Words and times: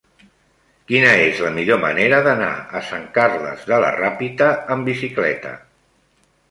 Quina 0.91 1.11
és 1.25 1.41
la 1.47 1.51
millor 1.57 1.79
manera 1.83 2.23
d'anar 2.29 2.49
a 2.81 2.81
Sant 2.89 3.07
Carles 3.19 3.69
de 3.75 3.81
la 3.87 3.93
Ràpita 4.01 4.53
amb 4.77 4.93
bicicleta? 4.93 5.59